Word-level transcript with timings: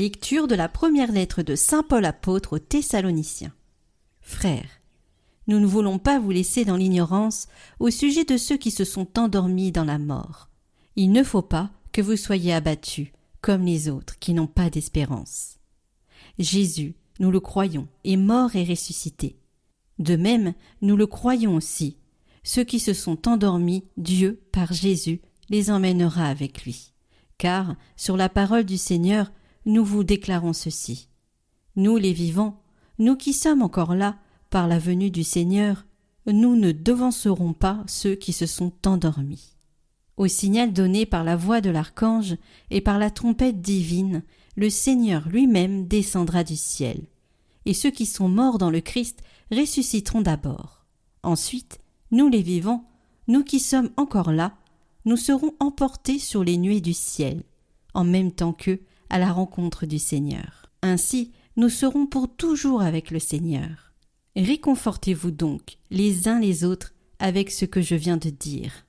Lecture 0.00 0.48
de 0.48 0.54
la 0.54 0.70
première 0.70 1.12
lettre 1.12 1.42
de 1.42 1.54
Saint 1.54 1.82
Paul 1.82 2.06
apôtre 2.06 2.54
aux 2.54 2.58
Thessaloniciens. 2.58 3.52
Frères, 4.22 4.80
nous 5.46 5.60
ne 5.60 5.66
voulons 5.66 5.98
pas 5.98 6.18
vous 6.18 6.30
laisser 6.30 6.64
dans 6.64 6.78
l'ignorance 6.78 7.48
au 7.80 7.90
sujet 7.90 8.24
de 8.24 8.38
ceux 8.38 8.56
qui 8.56 8.70
se 8.70 8.84
sont 8.86 9.18
endormis 9.18 9.72
dans 9.72 9.84
la 9.84 9.98
mort. 9.98 10.48
Il 10.96 11.12
ne 11.12 11.22
faut 11.22 11.42
pas 11.42 11.68
que 11.92 12.00
vous 12.00 12.16
soyez 12.16 12.54
abattus, 12.54 13.08
comme 13.42 13.66
les 13.66 13.90
autres 13.90 14.18
qui 14.18 14.32
n'ont 14.32 14.46
pas 14.46 14.70
d'espérance. 14.70 15.58
Jésus, 16.38 16.94
nous 17.18 17.30
le 17.30 17.40
croyons, 17.40 17.86
est 18.04 18.16
mort 18.16 18.56
et 18.56 18.64
ressuscité. 18.64 19.36
De 19.98 20.16
même, 20.16 20.54
nous 20.80 20.96
le 20.96 21.06
croyons 21.06 21.56
aussi. 21.56 21.98
Ceux 22.42 22.64
qui 22.64 22.80
se 22.80 22.94
sont 22.94 23.28
endormis, 23.28 23.84
Dieu, 23.98 24.40
par 24.50 24.72
Jésus, 24.72 25.20
les 25.50 25.70
emmènera 25.70 26.24
avec 26.24 26.64
lui. 26.64 26.94
Car, 27.36 27.76
sur 27.96 28.16
la 28.16 28.30
parole 28.30 28.64
du 28.64 28.78
Seigneur, 28.78 29.30
nous 29.66 29.84
vous 29.84 30.04
déclarons 30.04 30.52
ceci. 30.52 31.08
Nous 31.76 31.96
les 31.96 32.12
vivants, 32.12 32.62
nous 32.98 33.16
qui 33.16 33.32
sommes 33.32 33.62
encore 33.62 33.94
là, 33.94 34.18
par 34.50 34.66
la 34.66 34.78
venue 34.78 35.10
du 35.10 35.24
Seigneur, 35.24 35.86
nous 36.26 36.56
ne 36.56 36.72
devancerons 36.72 37.52
pas 37.52 37.82
ceux 37.86 38.14
qui 38.14 38.32
se 38.32 38.46
sont 38.46 38.72
endormis. 38.84 39.54
Au 40.16 40.26
signal 40.26 40.72
donné 40.72 41.06
par 41.06 41.24
la 41.24 41.36
voix 41.36 41.60
de 41.60 41.70
l'archange 41.70 42.36
et 42.70 42.80
par 42.80 42.98
la 42.98 43.10
trompette 43.10 43.60
divine, 43.60 44.22
le 44.56 44.68
Seigneur 44.68 45.28
lui-même 45.28 45.86
descendra 45.86 46.44
du 46.44 46.56
ciel. 46.56 47.06
Et 47.64 47.74
ceux 47.74 47.90
qui 47.90 48.06
sont 48.06 48.28
morts 48.28 48.58
dans 48.58 48.70
le 48.70 48.80
Christ 48.80 49.22
ressusciteront 49.50 50.20
d'abord. 50.20 50.84
Ensuite, 51.22 51.78
nous 52.10 52.28
les 52.28 52.42
vivants, 52.42 52.88
nous 53.28 53.44
qui 53.44 53.60
sommes 53.60 53.90
encore 53.96 54.32
là, 54.32 54.54
nous 55.04 55.16
serons 55.16 55.54
emportés 55.60 56.18
sur 56.18 56.44
les 56.44 56.56
nuées 56.56 56.80
du 56.80 56.92
ciel, 56.92 57.42
en 57.94 58.04
même 58.04 58.32
temps 58.32 58.52
qu'eux, 58.52 58.80
à 59.10 59.18
la 59.18 59.32
rencontre 59.32 59.86
du 59.86 59.98
Seigneur. 59.98 60.70
Ainsi, 60.82 61.32
nous 61.56 61.68
serons 61.68 62.06
pour 62.06 62.34
toujours 62.34 62.80
avec 62.80 63.10
le 63.10 63.18
Seigneur. 63.18 63.92
Réconfortez-vous 64.36 65.32
donc 65.32 65.78
les 65.90 66.28
uns 66.28 66.38
les 66.38 66.64
autres 66.64 66.94
avec 67.18 67.50
ce 67.50 67.64
que 67.64 67.82
je 67.82 67.94
viens 67.94 68.16
de 68.16 68.30
dire. 68.30 68.86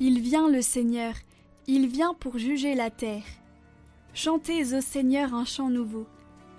Il 0.00 0.20
vient 0.20 0.48
le 0.48 0.62
Seigneur, 0.62 1.14
il 1.66 1.88
vient 1.88 2.14
pour 2.14 2.38
juger 2.38 2.76
la 2.76 2.88
terre. 2.88 3.24
Chantez 4.14 4.74
au 4.74 4.80
Seigneur 4.80 5.34
un 5.34 5.44
chant 5.44 5.68
nouveau, 5.68 6.06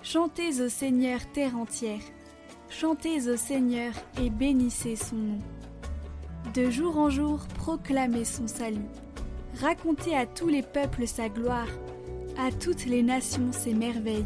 chantez 0.04 0.62
au 0.62 0.68
Seigneur 0.68 1.20
terre 1.32 1.58
entière. 1.58 2.02
Chantez 2.70 3.28
au 3.28 3.36
Seigneur 3.36 3.92
et 4.22 4.30
bénissez 4.30 4.96
son 4.96 5.16
nom. 5.16 5.40
De 6.54 6.70
jour 6.70 6.98
en 6.98 7.10
jour, 7.10 7.40
proclamez 7.56 8.24
son 8.24 8.48
salut. 8.48 8.88
Racontez 9.60 10.16
à 10.16 10.28
tous 10.28 10.48
les 10.48 10.62
peuples 10.62 11.08
sa 11.08 11.30
gloire, 11.30 11.68
à 12.38 12.52
toutes 12.52 12.86
les 12.86 13.02
nations 13.02 13.52
ses 13.52 13.74
merveilles. 13.74 14.26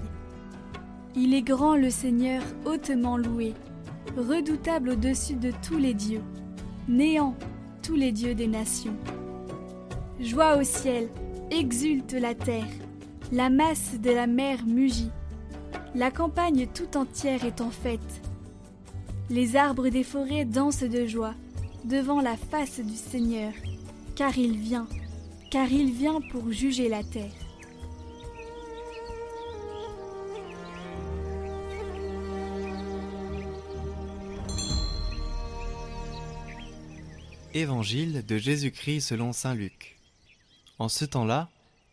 Il 1.15 1.33
est 1.33 1.41
grand 1.41 1.77
le 1.77 1.89
Seigneur, 1.89 2.43
hautement 2.65 3.17
loué, 3.17 3.53
redoutable 4.17 4.89
au-dessus 4.89 5.35
de 5.35 5.51
tous 5.65 5.77
les 5.77 5.93
dieux, 5.93 6.21
néant 6.89 7.35
tous 7.81 7.95
les 7.95 8.11
dieux 8.11 8.35
des 8.35 8.47
nations. 8.47 8.97
Joie 10.19 10.57
au 10.57 10.63
ciel, 10.63 11.07
exulte 11.49 12.13
la 12.13 12.35
terre, 12.35 12.67
la 13.31 13.49
masse 13.49 13.99
de 13.99 14.11
la 14.11 14.27
mer 14.27 14.65
mugit, 14.67 15.11
la 15.95 16.11
campagne 16.11 16.67
tout 16.73 16.97
entière 16.97 17.45
est 17.45 17.61
en 17.61 17.69
fête. 17.69 18.21
Les 19.29 19.55
arbres 19.55 19.87
des 19.87 20.03
forêts 20.03 20.43
dansent 20.43 20.83
de 20.83 21.05
joie 21.05 21.33
devant 21.85 22.21
la 22.21 22.35
face 22.35 22.81
du 22.81 22.95
Seigneur, 22.95 23.53
car 24.15 24.37
il 24.37 24.57
vient, 24.57 24.87
car 25.49 25.71
il 25.71 25.93
vient 25.93 26.19
pour 26.29 26.51
juger 26.51 26.89
la 26.89 27.03
terre. 27.03 27.31
Évangile 37.53 38.25
de 38.25 38.37
Jésus-Christ 38.37 39.01
selon 39.01 39.31
Saint 39.31 39.55
Luc. 39.55 39.99
En 40.79 40.89
ce 40.89 41.05
temps-là, 41.05 41.49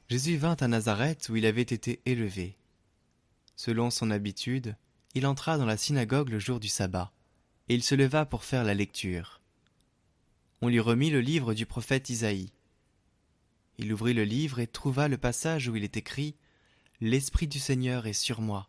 Jésus 0.08 0.36
vint 0.36 0.56
à 0.58 0.66
Nazareth 0.66 1.28
où 1.28 1.36
il 1.36 1.47
avait 1.47 1.62
été 1.62 2.00
élevé. 2.06 2.56
Selon 3.54 3.91
son 3.91 4.10
habitude, 4.10 4.74
il 5.14 5.26
entra 5.26 5.58
dans 5.58 5.66
la 5.66 5.76
synagogue 5.76 6.30
le 6.30 6.38
jour 6.41 6.58
du 6.58 6.68
sabbat 6.68 7.12
et 7.70 7.75
il 7.75 7.84
se 7.84 7.94
leva 7.94 8.26
pour 8.26 8.42
faire 8.42 8.64
la 8.64 8.75
lecture. 8.75 9.41
On 10.60 10.66
lui 10.66 10.81
remit 10.81 11.08
le 11.08 11.20
livre 11.20 11.54
du 11.54 11.66
prophète 11.66 12.10
Isaïe. 12.10 12.50
Il 13.78 13.92
ouvrit 13.92 14.12
le 14.12 14.25
livre 14.25 14.58
et 14.58 14.66
trouva 14.66 15.06
le 15.06 15.16
passage 15.16 15.69
où 15.69 15.76
il 15.76 15.84
est 15.84 15.97
écrit 15.97 16.34
L'Esprit 17.00 17.47
du 17.47 17.60
Seigneur 17.60 18.09
est 18.09 18.12
sur 18.12 18.41
moi, 18.41 18.69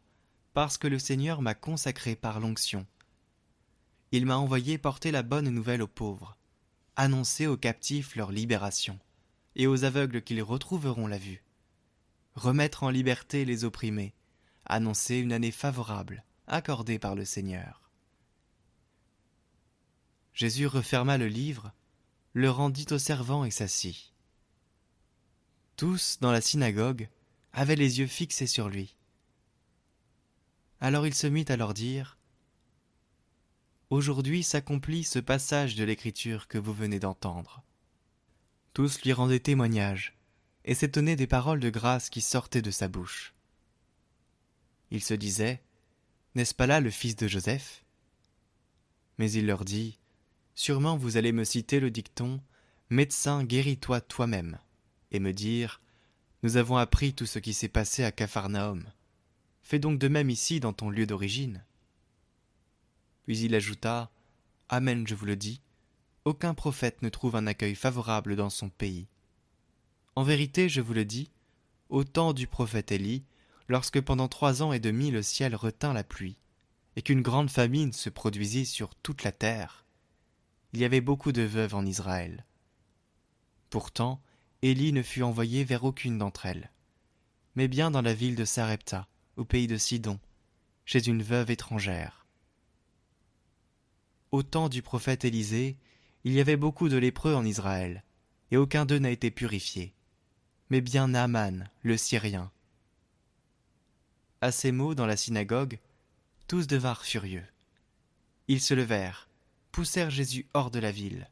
parce 0.54 0.78
que 0.78 0.88
le 0.88 1.00
Seigneur 1.00 1.42
m'a 1.42 1.56
consacré 1.56 2.16
par 2.16 2.40
l'onction. 2.40 2.86
Il 4.12 4.28
m'a 4.28 4.38
envoyé 4.38 4.78
porter 4.78 5.10
la 5.10 5.24
bonne 5.24 5.50
nouvelle 5.50 5.82
aux 5.82 5.88
pauvres, 5.88 6.38
annoncer 6.96 7.48
aux 7.48 7.58
captifs 7.58 8.16
leur 8.16 8.32
libération, 8.32 9.00
et 9.56 9.66
aux 9.66 9.84
aveugles 9.84 10.22
qu'ils 10.22 10.44
retrouveront 10.44 11.08
la 11.08 11.18
vue, 11.18 11.44
remettre 12.36 12.84
en 12.84 12.92
liberté 12.92 13.46
les 13.46 13.66
opprimés, 13.66 14.14
annoncer 14.64 15.18
une 15.18 15.34
année 15.34 15.50
favorable 15.50 16.24
accordée 16.46 17.00
par 17.00 17.16
le 17.16 17.26
Seigneur. 17.26 17.81
Jésus 20.34 20.68
referma 20.68 21.18
le 21.18 21.28
livre, 21.28 21.72
le 22.34 22.50
rendit 22.50 22.88
au 22.92 22.98
servant 22.98 23.44
et 23.44 23.52
s'assit. 23.52 24.14
Tous, 25.76 26.18
dans 26.22 26.32
la 26.32 26.42
synagogue, 26.42 27.10
avaient 27.54 27.76
les 27.76 28.00
yeux 28.00 28.08
fixés 28.08 28.48
sur 28.48 28.70
lui. 28.70 28.96
Alors 30.80 31.06
il 31.06 31.14
se 31.14 31.28
mit 31.28 31.46
à 31.50 31.58
leur 31.58 31.74
dire 31.74 32.18
Aujourd'hui 33.90 34.42
s'accomplit 34.42 35.04
ce 35.04 35.20
passage 35.20 35.76
de 35.76 35.84
l'Écriture 35.84 36.48
que 36.48 36.58
vous 36.58 36.74
venez 36.74 37.00
d'entendre. 37.00 37.62
Tous 38.74 39.02
lui 39.02 39.12
rendaient 39.12 39.40
témoignage 39.40 40.18
et 40.64 40.76
s'étonnaient 40.76 41.16
des 41.16 41.28
paroles 41.28 41.60
de 41.60 41.70
grâce 41.70 42.10
qui 42.10 42.22
sortaient 42.22 42.62
de 42.62 42.72
sa 42.72 42.88
bouche. 42.88 43.34
Il 44.92 45.04
se 45.04 45.14
disait 45.14 45.62
N'est-ce 46.36 46.56
pas 46.56 46.68
là 46.68 46.80
le 46.80 46.90
fils 46.90 47.16
de 47.16 47.28
Joseph? 47.28 47.84
Mais 49.18 49.32
il 49.32 49.46
leur 49.46 49.66
dit 49.66 50.00
Sûrement 50.56 50.98
vous 50.98 51.18
allez 51.18 51.32
me 51.32 51.44
citer 51.44 51.80
le 51.80 51.92
dicton 51.92 52.42
Médecin, 52.90 53.44
guéris-toi 53.44 54.02
toi-même, 54.02 54.60
et 55.12 55.20
me 55.20 55.32
dire 55.32 55.82
Nous 56.44 56.58
avons 56.58 56.78
appris 56.78 57.14
tout 57.14 57.26
ce 57.26 57.40
qui 57.40 57.54
s'est 57.54 57.70
passé 57.70 58.04
à 58.04 58.12
Capharnaüm. 58.12 58.86
Fais 59.62 59.80
donc 59.80 59.98
de 60.00 60.08
même 60.08 60.30
ici 60.30 60.60
dans 60.60 60.74
ton 60.74 60.90
lieu 60.90 61.06
d'origine. 61.06 61.64
Puis 63.24 63.40
il 63.40 63.56
ajouta 63.56 64.12
Amen, 64.68 65.08
je 65.08 65.16
vous 65.16 65.26
le 65.26 65.36
dis, 65.36 65.62
aucun 66.26 66.54
prophète 66.54 67.02
ne 67.02 67.10
trouve 67.10 67.36
un 67.36 67.48
accueil 67.48 67.76
favorable 67.76 68.36
dans 68.36 68.50
son 68.50 68.70
pays. 68.70 69.08
En 70.16 70.24
vérité, 70.24 70.70
je 70.70 70.82
vous 70.82 70.94
le 70.94 71.06
dis, 71.06 71.32
au 71.90 72.04
temps 72.04 72.34
du 72.34 72.48
prophète 72.48 72.92
Élie, 72.92 73.24
lorsque 73.68 74.02
pendant 74.02 74.28
trois 74.28 74.62
ans 74.62 74.74
et 74.74 74.80
demi 74.80 75.12
le 75.12 75.24
ciel 75.24 75.56
retint 75.56 75.94
la 75.94 76.04
pluie, 76.04 76.38
et 76.96 77.02
qu'une 77.02 77.22
grande 77.22 77.50
famine 77.50 77.94
se 77.94 78.10
produisit 78.10 78.66
sur 78.66 78.94
toute 78.96 79.24
la 79.24 79.32
terre, 79.32 79.81
il 80.74 80.80
y 80.80 80.86
avait 80.86 81.02
beaucoup 81.02 81.32
de 81.32 81.42
veuves 81.42 81.76
en 81.76 81.86
Israël. 81.86 82.46
Pourtant, 83.70 84.22
Élie 84.62 84.94
ne 84.94 85.02
fut 85.02 85.24
envoyé 85.24 85.64
vers 85.64 85.84
aucune 85.84 86.18
d'entre 86.18 86.46
elles, 86.46 86.72
mais 87.56 87.68
bien 87.68 87.92
dans 87.92 88.02
la 88.02 88.14
ville 88.14 88.36
de 88.36 88.46
Sarepta, 88.46 89.08
au 89.38 89.46
pays 89.46 89.68
de 89.68 89.78
Sidon, 89.78 90.20
chez 90.86 91.08
une 91.08 91.24
veuve 91.24 91.52
étrangère. 91.52 92.26
Au 94.32 94.44
temps 94.44 94.70
du 94.70 94.82
prophète 94.82 95.26
Élisée, 95.26 95.78
il 96.24 96.34
y 96.34 96.40
avait 96.40 96.58
beaucoup 96.58 96.90
de 96.90 96.98
lépreux 96.98 97.34
en 97.34 97.46
Israël, 97.46 98.04
et 98.52 98.58
aucun 98.58 98.86
d'eux 98.86 99.00
n'a 99.00 99.10
été 99.10 99.32
purifié, 99.32 99.94
mais 100.70 100.82
bien 100.82 101.10
Naaman, 101.10 101.70
le 101.82 101.98
Syrien. 101.98 102.52
À 104.42 104.52
ces 104.52 104.72
mots 104.72 104.96
dans 104.96 105.06
la 105.06 105.18
synagogue, 105.18 105.80
tous 106.48 106.68
devinrent 106.68 107.06
furieux. 107.06 107.46
Ils 108.48 108.62
se 108.62 108.74
levèrent, 108.74 109.30
poussèrent 109.72 110.10
Jésus 110.10 110.48
hors 110.54 110.72
de 110.72 110.80
la 110.80 110.92
ville, 110.92 111.30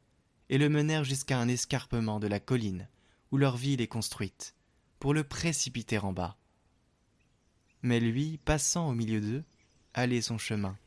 et 0.50 0.57
le 0.57 0.69
menèrent 0.69 1.03
jusqu'à 1.03 1.39
un 1.39 1.47
escarpement 1.47 2.19
de 2.19 2.27
la 2.27 2.39
colline 2.39 2.88
où 3.31 3.38
leur 3.38 3.57
ville 3.57 3.81
est 3.81 3.88
construite, 3.88 4.56
pour 5.00 5.13
le 5.13 5.24
précipiter 5.24 6.00
en 6.00 6.13
bas. 6.13 6.38
Mais 7.81 8.00
lui, 8.00 8.39
passant 8.44 8.89
au 8.89 8.94
milieu 8.94 9.21
d'eux, 9.21 9.44
allait 9.94 10.21
son 10.21 10.38
chemin. 10.38 10.77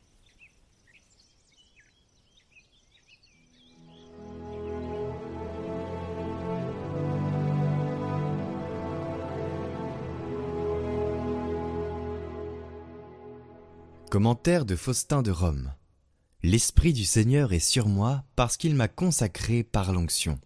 Commentaire 14.09 14.65
de 14.65 14.75
Faustin 14.75 15.23
de 15.23 15.31
Rome. 15.31 15.73
L'Esprit 16.45 16.91
du 16.91 17.05
Seigneur 17.05 17.53
est 17.53 17.59
sur 17.59 17.87
moi 17.87 18.25
parce 18.35 18.57
qu'il 18.57 18.75
m'a 18.75 18.89
consacré 18.89 19.63
par 19.63 19.93
l'onction. 19.93 20.41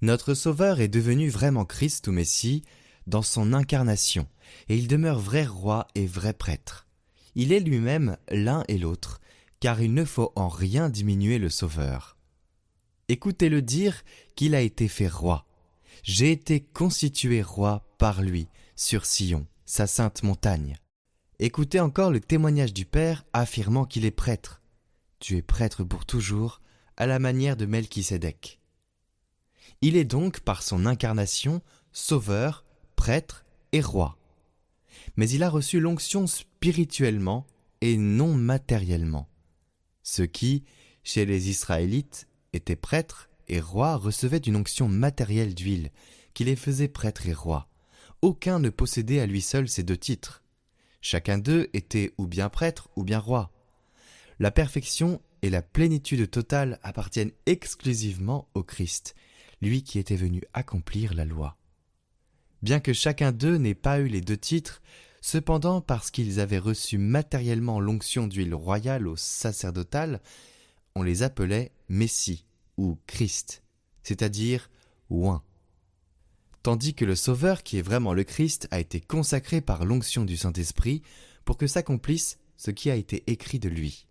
Notre 0.00 0.32
Sauveur 0.32 0.80
est 0.80 0.88
devenu 0.88 1.28
vraiment 1.28 1.66
Christ 1.66 2.08
ou 2.08 2.12
Messie 2.12 2.62
dans 3.06 3.20
son 3.20 3.52
incarnation, 3.52 4.26
et 4.70 4.78
il 4.78 4.88
demeure 4.88 5.18
vrai 5.18 5.44
roi 5.44 5.88
et 5.94 6.06
vrai 6.06 6.32
prêtre. 6.32 6.86
Il 7.34 7.52
est 7.52 7.60
lui-même 7.60 8.16
l'un 8.30 8.64
et 8.66 8.78
l'autre, 8.78 9.20
car 9.60 9.82
il 9.82 9.92
ne 9.92 10.06
faut 10.06 10.32
en 10.36 10.48
rien 10.48 10.88
diminuer 10.88 11.38
le 11.38 11.50
Sauveur. 11.50 12.16
Écoutez-le 13.08 13.60
dire 13.60 14.02
qu'il 14.36 14.54
a 14.54 14.62
été 14.62 14.88
fait 14.88 15.06
roi. 15.06 15.44
J'ai 16.02 16.32
été 16.32 16.60
constitué 16.60 17.42
roi 17.42 17.84
par 17.98 18.22
lui, 18.22 18.48
sur 18.74 19.04
Sion, 19.04 19.46
sa 19.66 19.86
sainte 19.86 20.22
montagne. 20.22 20.78
Écoutez 21.40 21.78
encore 21.78 22.10
le 22.10 22.20
témoignage 22.20 22.72
du 22.72 22.86
Père 22.86 23.26
affirmant 23.34 23.84
qu'il 23.84 24.06
est 24.06 24.10
prêtre. 24.10 24.61
Tu 25.22 25.36
es 25.36 25.42
prêtre 25.42 25.84
pour 25.84 26.04
toujours, 26.04 26.60
à 26.96 27.06
la 27.06 27.20
manière 27.20 27.56
de 27.56 27.64
Melchisédek. 27.64 28.58
Il 29.80 29.96
est 29.96 30.04
donc, 30.04 30.40
par 30.40 30.64
son 30.64 30.84
incarnation, 30.84 31.62
sauveur, 31.92 32.64
prêtre 32.96 33.44
et 33.70 33.80
roi. 33.80 34.18
Mais 35.14 35.30
il 35.30 35.44
a 35.44 35.48
reçu 35.48 35.78
l'onction 35.78 36.26
spirituellement 36.26 37.46
et 37.82 37.96
non 37.98 38.34
matériellement. 38.34 39.28
Ce 40.02 40.22
qui, 40.22 40.64
chez 41.04 41.24
les 41.24 41.50
Israélites, 41.50 42.26
étaient 42.52 42.74
prêtres 42.74 43.30
et 43.46 43.60
rois 43.60 43.94
recevaient 43.94 44.38
une 44.38 44.56
onction 44.56 44.88
matérielle 44.88 45.54
d'huile, 45.54 45.92
qui 46.34 46.42
les 46.42 46.56
faisait 46.56 46.88
prêtres 46.88 47.28
et 47.28 47.32
rois. 47.32 47.68
Aucun 48.22 48.58
ne 48.58 48.70
possédait 48.70 49.20
à 49.20 49.26
lui 49.26 49.40
seul 49.40 49.68
ces 49.68 49.84
deux 49.84 49.96
titres. 49.96 50.42
Chacun 51.00 51.38
d'eux 51.38 51.70
était 51.74 52.12
ou 52.18 52.26
bien 52.26 52.48
prêtre 52.48 52.88
ou 52.96 53.04
bien 53.04 53.20
roi. 53.20 53.52
La 54.42 54.50
perfection 54.50 55.22
et 55.42 55.50
la 55.50 55.62
plénitude 55.62 56.28
totale 56.28 56.80
appartiennent 56.82 57.30
exclusivement 57.46 58.48
au 58.54 58.64
Christ, 58.64 59.14
lui 59.60 59.84
qui 59.84 60.00
était 60.00 60.16
venu 60.16 60.42
accomplir 60.52 61.14
la 61.14 61.24
loi. 61.24 61.56
Bien 62.60 62.80
que 62.80 62.92
chacun 62.92 63.30
d'eux 63.30 63.54
n'ait 63.54 63.76
pas 63.76 64.00
eu 64.00 64.08
les 64.08 64.20
deux 64.20 64.36
titres, 64.36 64.82
cependant 65.20 65.80
parce 65.80 66.10
qu'ils 66.10 66.40
avaient 66.40 66.58
reçu 66.58 66.98
matériellement 66.98 67.78
l'onction 67.78 68.26
d'huile 68.26 68.52
royale 68.52 69.06
au 69.06 69.14
sacerdotal, 69.14 70.20
on 70.96 71.04
les 71.04 71.22
appelait 71.22 71.70
Messie 71.88 72.44
ou 72.76 72.98
Christ, 73.06 73.62
c'est-à-dire 74.02 74.70
oint 75.08 75.44
tandis 76.64 76.94
que 76.94 77.04
le 77.04 77.14
Sauveur, 77.14 77.62
qui 77.62 77.78
est 77.78 77.82
vraiment 77.82 78.12
le 78.12 78.24
Christ, 78.24 78.66
a 78.72 78.80
été 78.80 79.00
consacré 79.00 79.60
par 79.60 79.84
l'onction 79.84 80.24
du 80.24 80.36
Saint-Esprit 80.36 81.02
pour 81.44 81.58
que 81.58 81.68
s'accomplisse 81.68 82.40
ce 82.56 82.72
qui 82.72 82.90
a 82.90 82.96
été 82.96 83.22
écrit 83.28 83.60
de 83.60 83.68
lui. 83.68 84.08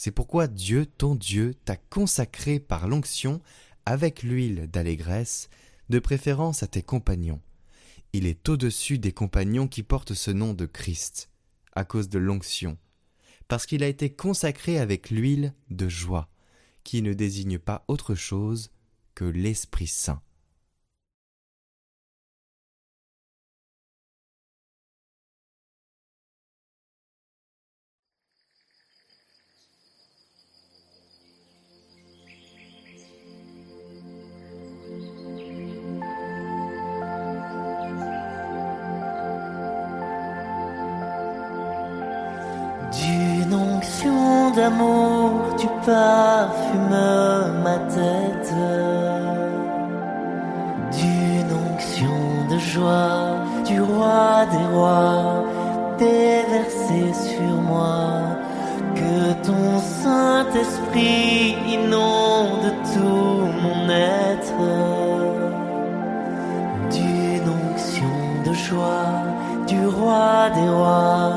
C'est 0.00 0.12
pourquoi 0.12 0.46
Dieu, 0.46 0.86
ton 0.86 1.16
Dieu, 1.16 1.56
t'a 1.64 1.74
consacré 1.74 2.60
par 2.60 2.86
l'onction 2.86 3.42
avec 3.84 4.22
l'huile 4.22 4.68
d'allégresse, 4.70 5.50
de 5.88 5.98
préférence 5.98 6.62
à 6.62 6.68
tes 6.68 6.82
compagnons. 6.82 7.40
Il 8.12 8.24
est 8.24 8.48
au-dessus 8.48 9.00
des 9.00 9.10
compagnons 9.10 9.66
qui 9.66 9.82
portent 9.82 10.14
ce 10.14 10.30
nom 10.30 10.54
de 10.54 10.66
Christ, 10.66 11.30
à 11.72 11.84
cause 11.84 12.08
de 12.08 12.20
l'onction, 12.20 12.78
parce 13.48 13.66
qu'il 13.66 13.82
a 13.82 13.88
été 13.88 14.08
consacré 14.08 14.78
avec 14.78 15.10
l'huile 15.10 15.52
de 15.68 15.88
joie, 15.88 16.28
qui 16.84 17.02
ne 17.02 17.12
désigne 17.12 17.58
pas 17.58 17.84
autre 17.88 18.14
chose 18.14 18.70
que 19.16 19.24
l'Esprit 19.24 19.88
Saint. 19.88 20.22
Tu 45.88 45.94
parfumes 45.94 47.62
ma 47.64 47.78
tête. 47.88 48.54
D'une 50.92 51.52
onction 51.72 52.18
de 52.50 52.58
joie, 52.58 53.36
du 53.64 53.80
roi 53.80 54.46
des 54.52 54.76
rois, 54.76 55.44
déversée 55.98 57.12
sur 57.12 57.54
moi. 57.70 58.04
Que 58.94 59.32
ton 59.46 59.78
Saint-Esprit 60.02 61.56
inonde 61.66 62.72
tout 62.92 63.46
mon 63.62 63.88
être. 63.88 64.64
D'une 66.90 67.48
onction 67.64 68.14
de 68.44 68.52
joie, 68.52 69.22
du 69.66 69.86
roi 69.86 70.50
des 70.54 70.70
rois, 70.70 71.32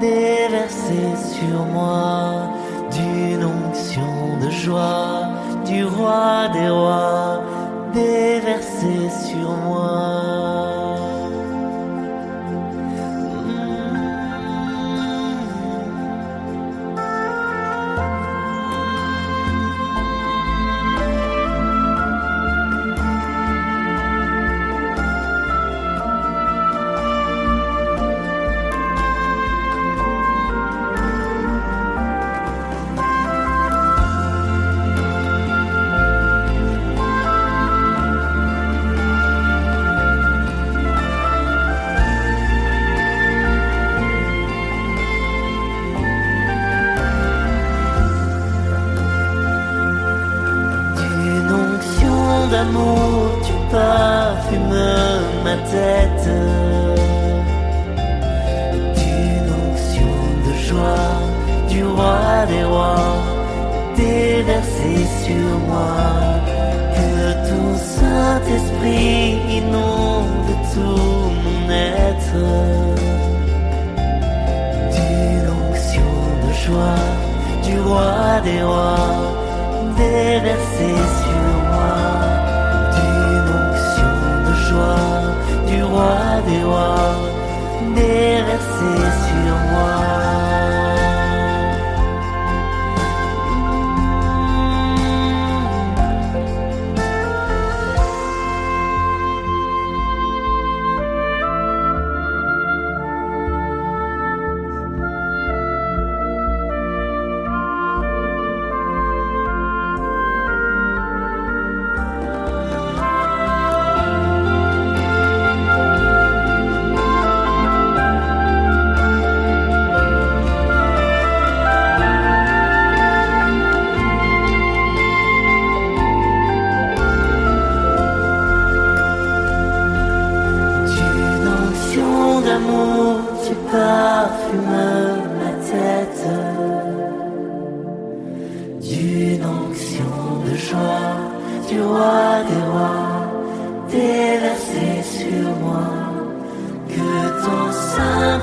déversée 0.00 1.16
sur 1.36 1.64
moi 1.66 2.54
d'une 2.94 3.44
onction 3.44 4.38
de 4.40 4.50
joie 4.50 5.28
du 5.64 5.84
roi 5.84 6.48
des 6.52 6.68
rois 6.68 7.42
déversée 7.92 9.08
sur 9.26 9.50
moi. 9.66 10.13
Tu 53.44 53.52
parfumes 53.70 54.86
ma 55.44 55.56
tête. 55.72 56.28
D'une 58.98 59.50
onction 59.64 60.14
de 60.46 60.52
joie 60.68 61.14
du 61.68 61.84
roi 61.84 62.46
des 62.48 62.64
rois 62.64 63.16
déversée 63.96 65.04
sur 65.24 65.58
moi. 65.68 65.96
Que 66.96 67.48
ton 67.48 67.66
Saint-Esprit 67.76 69.38
inonde 69.58 70.52
tout 70.72 71.30
mon 71.44 71.70
être. 71.70 72.42
D'une 74.94 75.48
onction 75.68 76.12
de 76.44 76.52
joie 76.64 77.04
du 77.66 77.80
roi 77.80 78.40
des 78.44 78.62
rois 78.62 79.44
déversée 79.96 80.96
sur 81.22 81.42
moi 81.42 81.53
roi 85.94 86.42
des 86.48 86.62
rois 86.70 87.14
déversé 87.94 89.13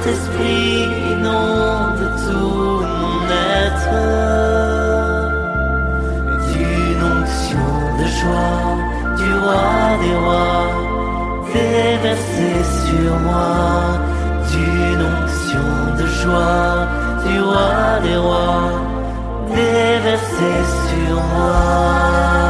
Saint-Esprit 0.03 0.89
inonde 1.11 2.09
tout 2.25 2.81
mon 3.01 3.21
être 3.61 3.97
d'une 6.47 7.03
onction 7.03 7.69
de 7.99 8.05
joie 8.19 8.65
du 9.17 9.29
roi 9.43 9.69
des 10.01 10.15
rois 10.15 10.69
déversée 11.53 12.63
sur 12.85 13.11
moi 13.19 13.49
d'une 14.49 15.03
onction 15.19 15.69
de 15.99 16.05
joie 16.07 16.87
du 17.27 17.39
roi 17.41 17.99
des 18.01 18.17
rois 18.17 18.71
déversée 19.53 20.61
sur 20.87 21.15
moi. 21.35 22.40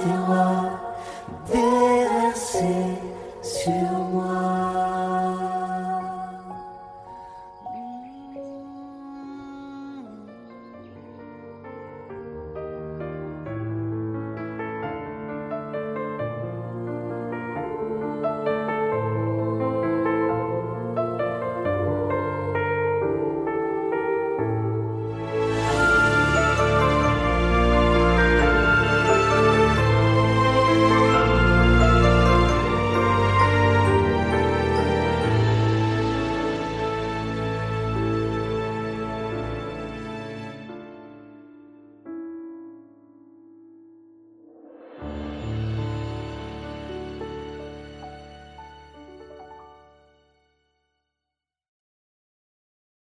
des 0.00 0.16
rois 0.26 0.96
déversés 1.50 2.98
sur 3.42 3.70
moi. 4.12 4.33